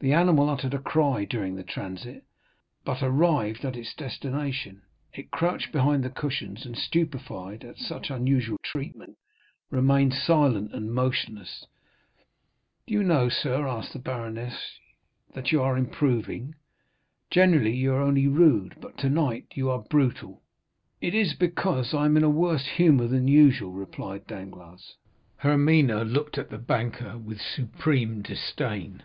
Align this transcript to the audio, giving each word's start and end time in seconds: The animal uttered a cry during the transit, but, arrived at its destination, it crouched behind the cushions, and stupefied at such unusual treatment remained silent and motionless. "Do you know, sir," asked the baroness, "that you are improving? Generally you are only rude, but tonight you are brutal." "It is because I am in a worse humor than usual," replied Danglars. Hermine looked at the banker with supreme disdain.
The 0.00 0.14
animal 0.14 0.50
uttered 0.50 0.74
a 0.74 0.80
cry 0.80 1.24
during 1.24 1.54
the 1.54 1.62
transit, 1.62 2.24
but, 2.84 3.04
arrived 3.04 3.64
at 3.64 3.76
its 3.76 3.94
destination, 3.94 4.82
it 5.12 5.30
crouched 5.30 5.70
behind 5.70 6.02
the 6.02 6.10
cushions, 6.10 6.66
and 6.66 6.76
stupefied 6.76 7.62
at 7.62 7.78
such 7.78 8.10
unusual 8.10 8.58
treatment 8.64 9.16
remained 9.70 10.12
silent 10.12 10.74
and 10.74 10.92
motionless. 10.92 11.68
"Do 12.84 12.94
you 12.94 13.04
know, 13.04 13.28
sir," 13.28 13.68
asked 13.68 13.92
the 13.92 14.00
baroness, 14.00 14.80
"that 15.34 15.52
you 15.52 15.62
are 15.62 15.78
improving? 15.78 16.56
Generally 17.30 17.76
you 17.76 17.92
are 17.94 18.02
only 18.02 18.26
rude, 18.26 18.74
but 18.80 18.98
tonight 18.98 19.52
you 19.54 19.70
are 19.70 19.84
brutal." 19.88 20.42
"It 21.00 21.14
is 21.14 21.32
because 21.34 21.94
I 21.94 22.06
am 22.06 22.16
in 22.16 22.24
a 22.24 22.28
worse 22.28 22.66
humor 22.66 23.06
than 23.06 23.28
usual," 23.28 23.70
replied 23.70 24.26
Danglars. 24.26 24.96
Hermine 25.36 25.94
looked 26.06 26.38
at 26.38 26.50
the 26.50 26.58
banker 26.58 27.18
with 27.18 27.40
supreme 27.40 28.20
disdain. 28.22 29.04